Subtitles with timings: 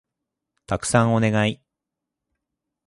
[0.65, 1.61] たくさんお願い